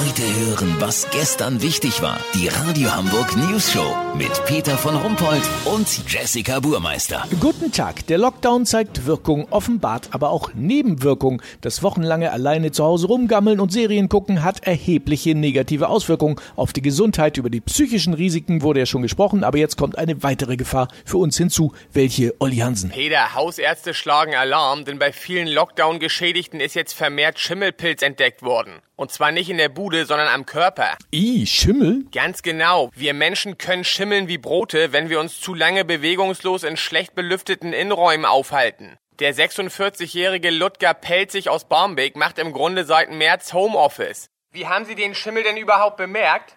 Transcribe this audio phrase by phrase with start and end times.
[0.00, 2.18] Heute hören, was gestern wichtig war.
[2.32, 7.26] Die Radio Hamburg News Show mit Peter von Rumpold und Jessica Burmeister.
[7.38, 8.06] Guten Tag.
[8.06, 11.42] Der Lockdown zeigt Wirkung, offenbart aber auch Nebenwirkungen.
[11.60, 16.80] Das wochenlange alleine zu Hause rumgammeln und Serien gucken hat erhebliche negative Auswirkungen auf die
[16.80, 17.36] Gesundheit.
[17.36, 21.18] Über die psychischen Risiken wurde ja schon gesprochen, aber jetzt kommt eine weitere Gefahr für
[21.18, 21.74] uns hinzu.
[21.92, 22.88] Welche, Olli Hansen?
[22.88, 28.80] Peter, Hausärzte schlagen Alarm, denn bei vielen Lockdown-Geschädigten ist jetzt vermehrt Schimmelpilz entdeckt worden.
[29.00, 30.96] Und zwar nicht in der Bude, sondern am Körper.
[31.12, 32.04] I, Schimmel?
[32.12, 32.90] Ganz genau.
[32.94, 37.72] Wir Menschen können schimmeln wie Brote, wenn wir uns zu lange bewegungslos in schlecht belüfteten
[37.72, 38.96] Innenräumen aufhalten.
[39.18, 44.28] Der 46-jährige Ludger Pelzig aus Barmbek macht im Grunde seit März Homeoffice.
[44.52, 46.56] Wie haben Sie den Schimmel denn überhaupt bemerkt?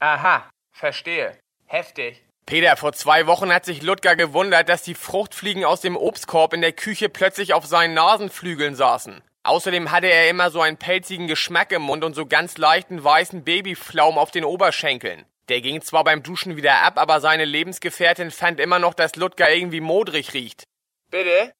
[0.00, 1.38] Aha, verstehe.
[1.66, 2.24] Heftig.
[2.46, 6.60] Peter, vor zwei Wochen hat sich Ludger gewundert, dass die Fruchtfliegen aus dem Obstkorb in
[6.60, 9.22] der Küche plötzlich auf seinen Nasenflügeln saßen.
[9.44, 13.44] Außerdem hatte er immer so einen pelzigen Geschmack im Mund und so ganz leichten weißen
[13.44, 15.26] Babyflaum auf den Oberschenkeln.
[15.50, 19.54] Der ging zwar beim Duschen wieder ab, aber seine Lebensgefährtin fand immer noch, dass Ludger
[19.54, 20.64] irgendwie modrig riecht.
[21.10, 21.52] Bitte?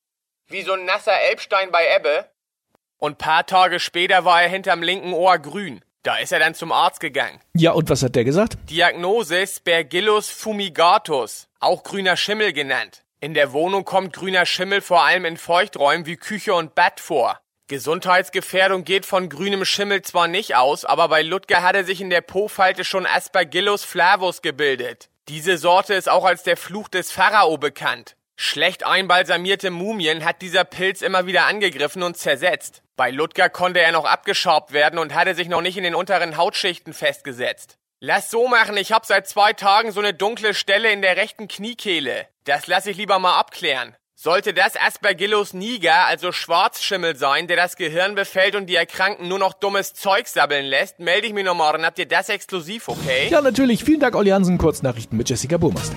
[0.49, 2.31] Wie so ein nasser Elbstein bei Ebbe?
[2.97, 5.85] Und paar Tage später war er hinterm linken Ohr grün.
[6.03, 7.41] Da ist er dann zum Arzt gegangen.
[7.55, 8.57] Ja, und was hat der gesagt?
[8.71, 13.05] Diagnose Spergillus fumigatus, auch grüner Schimmel genannt.
[13.21, 17.41] In der Wohnung kommt grüner Schimmel vor allem in Feuchträumen wie Küche und Bad vor.
[17.67, 22.11] Gesundheitsgefährdung geht von grünem Schimmel zwar nicht aus, aber bei Ludger hat er sich in
[22.11, 25.09] der Po-Falte schon Aspergillus flavus gebildet.
[25.29, 28.17] Diese Sorte ist auch als der Fluch des Pharao bekannt.
[28.37, 32.83] Schlecht einbalsamierte Mumien hat dieser Pilz immer wieder angegriffen und zersetzt.
[32.97, 36.37] Bei Ludger konnte er noch abgeschraubt werden und hatte sich noch nicht in den unteren
[36.37, 37.79] Hautschichten festgesetzt.
[38.01, 41.49] Lass so machen, ich hab seit zwei Tagen so eine dunkle Stelle in der rechten
[41.49, 42.29] Kniekehle.
[42.45, 43.97] Das lass ich lieber mal abklären.
[44.17, 49.41] Sollte das Aspergillus niger, also Schwarzschimmel sein, der das Gehirn befällt und die Erkrankten nur
[49.41, 51.85] noch dummes Zeug sabbeln lässt, melde ich mich noch morgen.
[51.85, 53.27] Habt ihr das exklusiv, okay?
[53.29, 53.83] Ja, natürlich.
[53.83, 54.57] Vielen Dank, Olli Hansen.
[54.57, 55.97] Kurznachrichten mit Jessica Burmeister.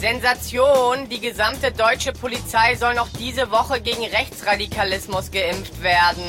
[0.00, 1.10] Sensation!
[1.10, 6.24] Die gesamte deutsche Polizei soll noch diese Woche gegen Rechtsradikalismus geimpft werden.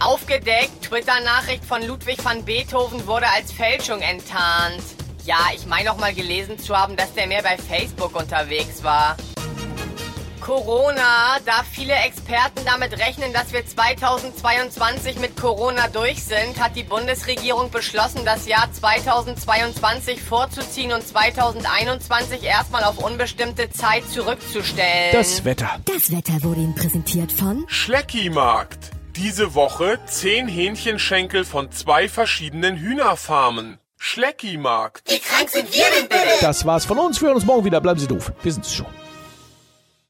[0.00, 4.82] Aufgedeckt, Twitter-Nachricht von Ludwig van Beethoven wurde als Fälschung enttarnt.
[5.26, 9.16] Ja, ich meine auch mal gelesen zu haben, dass der mehr bei Facebook unterwegs war.
[10.44, 16.82] Corona, da viele Experten damit rechnen, dass wir 2022 mit Corona durch sind, hat die
[16.82, 25.12] Bundesregierung beschlossen, das Jahr 2022 vorzuziehen und 2021 erstmal auf unbestimmte Zeit zurückzustellen.
[25.12, 25.80] Das Wetter.
[25.86, 28.90] Das Wetter wurde Ihnen präsentiert von Schleckimarkt.
[29.16, 33.78] Diese Woche 10 Hähnchenschenkel von zwei verschiedenen Hühnerfarmen.
[33.96, 35.10] Schleckimarkt.
[35.10, 36.42] Wie krank sind wir denn bitte?
[36.42, 37.18] Das war's von uns.
[37.22, 37.80] Wir hören uns morgen wieder.
[37.80, 38.30] Bleiben Sie doof.
[38.42, 39.03] Wir sind's schon.